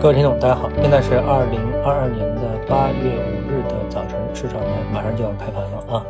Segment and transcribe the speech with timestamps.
[0.00, 6.06] 各位听众，大家好，现在是二零二二年的八月五日的早晨，市场呢马上就要开盘了啊。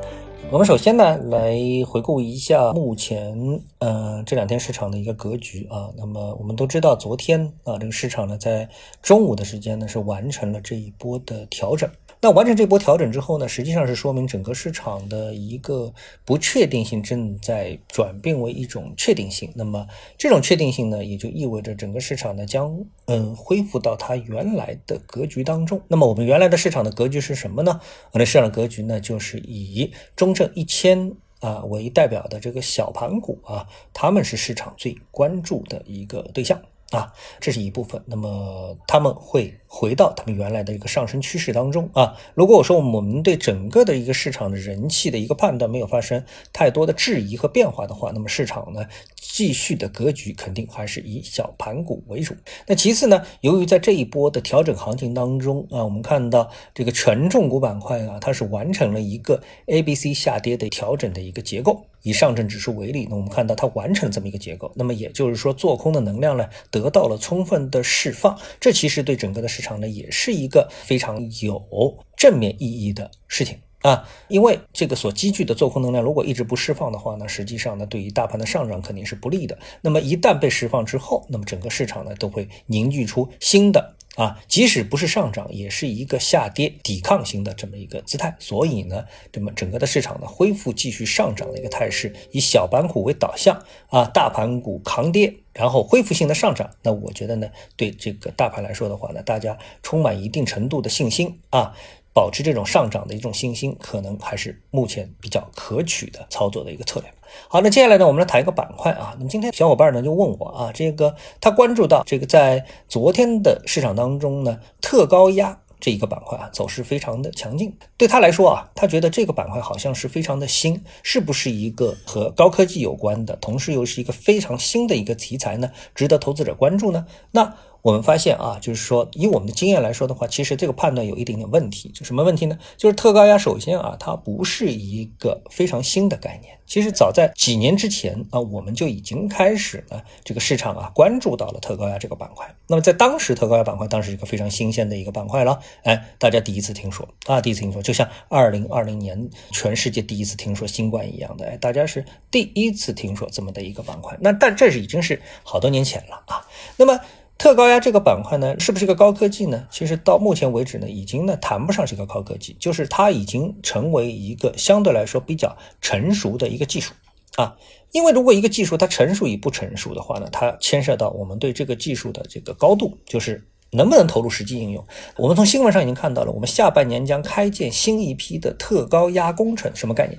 [0.51, 3.37] 我们首先呢来回顾一下目前
[3.79, 5.91] 呃这两天市场的一个格局啊。
[5.97, 8.69] 那么我们都知道，昨天啊这个市场呢在
[9.01, 11.89] 中午的时间呢是完成了这一波的调整。
[12.25, 15.93] 那完成这波调整之后呢，实际上是说明整个市场的一个
[16.25, 19.53] 不确定性正在转变为一种确定性。
[19.55, 25.79] 那么这种确定性呢，也就意味着整个市场呢将嗯恢复到它原来的格局当中。
[25.87, 27.79] 那么我们原来的市场的格局是什么呢？
[28.13, 36.59] 我们市场的格局呢，就是以中证一千啊为代表的这个小盘股啊，他们是市场最关注的一个对象。
[36.91, 38.01] 啊，这是一部分。
[38.07, 42.17] 那么他们会回到他们原来的一个上升趋势当中啊。
[42.35, 52.37] 如果我说我们对整个的一个市场的人气的一个判断没有发生太多的质疑和变化的话，那么市场呢继续的格局肯定还是以小盘股为主。
[52.69, 61.85] 那其次呢，由于在这一波的调整行情当中啊，我们看到这个权重股板块啊，它是完成了一个 A、B、C 下跌的调整的一个结构。
[62.03, 79.59] 以上证指数为例，那我们看到它完成了这么一个结构，那么也就是说做空的能量呢得到了充分的释放，这其实对整个的市场呢也是一个非常有正面意义的事情啊，因为这个所积聚的做空能量如果一直不释放的话呢，实际上呢对于大盘的上涨肯定是不利的。
[79.81, 83.97] 那么一旦被释放之后，那么整个市场呢都会凝聚出新的。
[84.17, 88.33] 啊，即使不是上涨，也是一个下跌抵抗型的这么一个姿态。
[88.39, 96.69] 所以呢，这么整个的市场呢恢复继续上涨的一个态势，以小板股为导向啊，大盘股扛跌，然后恢复性的上涨。
[96.83, 101.75] 那我觉得呢，对这个大盘来说的话呢，大家充满一定程度的信心啊。
[102.13, 107.13] 保持这种上涨的一种信心，可能还是目前比较可取的操作的一个策略。
[107.49, 109.17] 好，那接下来呢，我们来谈一个板块啊。
[109.19, 117.71] 那么今天小伙伴呢就问我啊，这个他关注到这个在昨天的市场当中呢，特高压这一个板块啊走势非常的强劲。
[117.99, 125.71] 对他来说啊，他觉得这个板块好像是非常的新，是不是一个和高科技有关的，同时又是一个非常新的一个题材呢？
[125.95, 127.05] 值得投资者关注呢？
[127.33, 127.55] 那。
[127.85, 131.91] 我们发现啊，就是说，以我们的经验来说的话，其实这个判断有一点点问题。
[131.91, 132.59] 就什么问题呢？
[132.79, 136.59] 就是特高压，首先啊，它不是一个非常新的概念。
[136.65, 142.57] 其实早在几年之前啊，我们就已经开始呢，这个市场啊关注到了特高压这个板块。
[142.69, 145.61] 那么在当时，特高压板块当时是一个非常新鲜的一个板块了。
[145.83, 154.17] 哎，大家第一次听说啊，第一次听说，就像二零二零年全世界第一次听说新冠一样的，哎，大家是第一次听说这么的一个板块。
[154.23, 156.49] 那但这是已经是好多年前了啊。
[156.79, 156.99] 那么。
[157.37, 159.67] 特高压这个板块呢，是不是一个高科技呢？
[159.71, 166.95] 其实到目前为止呢，已经呢谈不上是一个高科技，就是它已经成为一个相对来说比较成熟的一个技术
[167.37, 167.57] 啊。
[167.93, 174.85] 因为如果一个技术它成熟与不成熟的话呢，它牵涉到我们对这个技术的这个高度，就是能不能投入实际应用。
[175.17, 180.19] 我们从新闻上已经看到了，我们下半年将开建新一批的特高压工程，什么概念？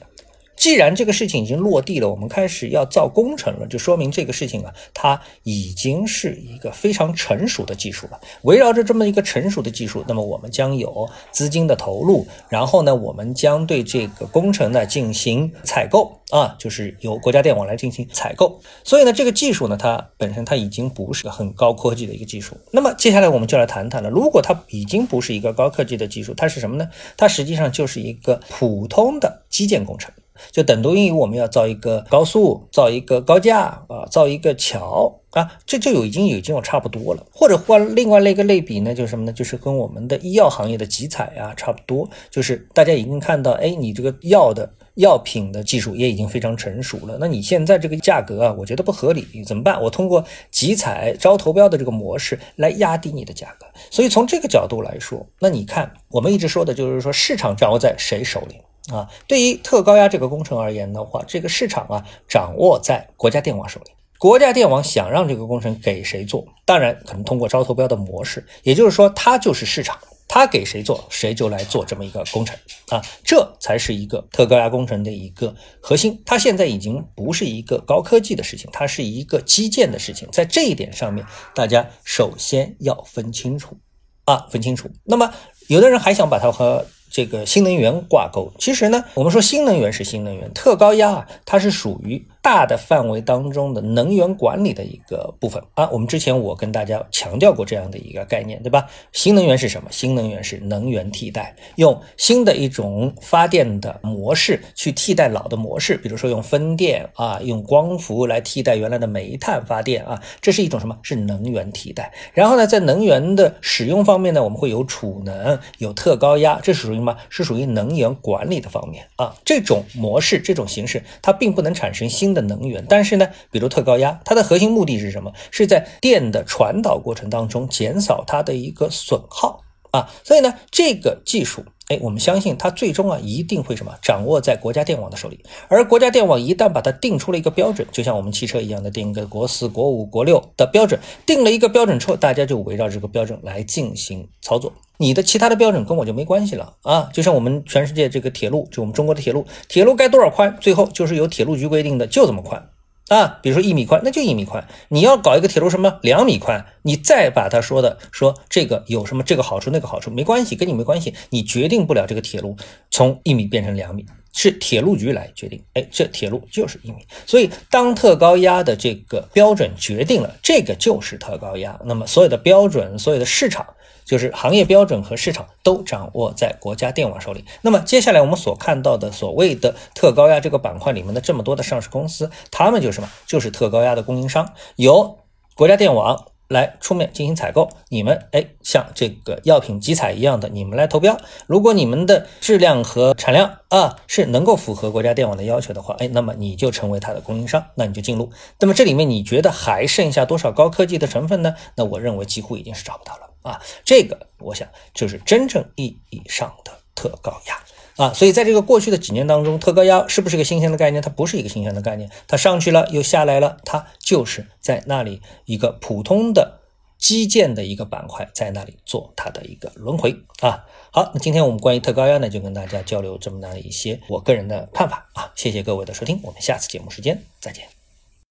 [0.65, 8.19] 既然这个事情已经落地了，我们开始要造工程了，就说明这个事情啊，它已经是一个非常成熟的技术了。
[8.41, 18.59] 围绕着这么一个成熟的技术，那么我们将有资金的投入，然后呢，我们将对这个工程呢进行采购啊，就是由国家电网来进行采购。
[18.83, 22.57] 所以呢，这个技术呢，它本身它已经不是个很高科技的一个技术。
[22.71, 26.89] 那么接下来我们就来谈谈了，如果它已经不是一个高科技的技术，它是什么呢？
[27.15, 30.11] 它实际上就是一个普通的基建工程。
[30.51, 37.25] 就等同于我们要造一个高速，造一个高架啊，造一个桥啊，这就有已经已经有差不多了。
[37.31, 39.33] 或者换另外一个类比呢，就是什么呢？
[39.33, 42.09] 就是跟我们的医药行业的集采啊差不多。
[42.29, 47.17] 就是大家已经看到，哎，你这个药的药品的技术也已经非常成熟了。
[47.19, 49.81] 那你现在这个价格啊，我觉得不合理，怎么办？
[49.81, 53.65] 我通过集采招投标的这个模式来压低你的价格。
[53.89, 58.55] 所以从这个角度来说，那你看我们一直说的就是说市场掌握在谁手里？
[58.91, 63.91] 啊，对于特高压这个工程而言的话，这个市场啊掌握在国家电网手里。
[64.17, 72.57] 国家电网想让这个工程给谁做，当然可能通过招投标的模式，也就是说它就是市场，它给谁做，谁就来做这么一个工程
[72.89, 76.19] 啊，这才是一个特高压工程的一个核心。
[76.25, 80.27] 它现在已经不是一个高科技的事情，它是一个基建的事情。
[80.31, 83.77] 在这一点上面，大家首先要分清楚
[84.23, 84.89] 啊，分清楚。
[85.03, 85.33] 那么
[85.67, 95.89] 有的人还想把它和这个新能源挂钩，其实呢，我们说新能源是新能源，特高压啊，它是属于大的范围当中的能源管理的一个部分啊。
[95.91, 98.85] 我们之前我跟大家强调过这样的一个概念，对吧？
[99.13, 99.89] 新能源是什么？
[99.89, 110.95] 新能源是能源替代，用新的一种发电的模式去替代老的模式，比如说用风电啊，用光伏来替代原来的煤炭发电啊，这是一种什么？
[111.01, 112.13] 是能源替代。
[112.31, 117.17] 然后呢，在能源的使用方面呢，我们会有储能，有特高压，这是属于什么？
[117.27, 119.35] 是属于能源管理的方面啊。
[119.43, 125.33] 这种模式，这种形式，它并不能产生新的能源，但是呢，比如特高压，它的核心目的是什么？
[125.49, 130.07] 是在电的传导过程当中减少它的一个损耗啊。
[130.23, 131.65] 所以呢，这个技术。
[131.87, 144.73] 哎，我们相信它最终啊一定会什么掌握在国家电网的手里，而国家电网一旦把它定出了一个标准，就像我们汽车一样的定一个国四、国五、国六的标准，定了一个标准之后，大家就围绕这个标准来进行操作。
[144.97, 147.09] 你的其他的标准跟我就没关系了啊！
[147.13, 152.69] 就像我们全世界这个铁路，就我们中国的铁路，铁路该多少宽，最后就是由铁路局规定的，就这么宽。
[153.09, 154.67] 啊，比如说一米宽，那就一米宽。
[154.89, 162.57] 你要搞一个铁路什么两米宽，你再把它说的说这个有什么这个好处那个好处，没关系，跟你没关系，你决定不了这个铁路
[162.89, 165.63] 从一米变成两米，是铁路局来决定。
[165.73, 167.07] 哎，这铁路就是一米。
[167.25, 173.65] 所以当特高压的这个标准决定了这个就是特高压，那么所有的标准，所有的市场。
[174.05, 177.43] 就是行业标准和市场都掌握在国家电网手里。
[177.63, 183.09] 那么接下来我们所看到的所谓的特高压这个板块里面的这么多的上市公司，他们就是什么？
[183.25, 185.17] 就是特高压的供应商，由
[185.55, 187.69] 国家电网来出面进行采购。
[187.89, 191.15] 你们哎，像这个药品集采一样的，你们来投标。
[191.45, 198.31] 如果你们的质量和产量啊是能够符合国家电网的要求的话，哎，那么你就成为它的供应商，那你就进入。
[198.59, 201.53] 那么这里面你觉得还剩下多少高科技的成分呢？
[201.75, 203.29] 那我认为几乎已经是找不到了。
[203.43, 207.55] 啊，这个我想就是真正意义上的特高压
[207.97, 211.01] 啊，所以在这个过去的几年当中，特高压是不是一个新鲜的概念？
[211.01, 216.59] 它不是一个新鲜的概念，它上去了又下来了，它就是在那里一个普通的
[216.97, 220.65] 基建的一个板块，在那里做它的一个轮回啊。
[220.91, 227.84] 好，那今天我们关于特高压呢，就跟大家交流这么的一些我个人的看法啊，谢谢各位的收听，我们下次节目时间再见。